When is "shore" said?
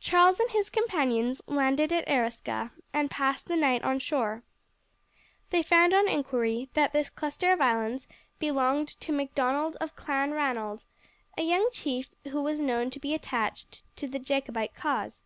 4.00-4.42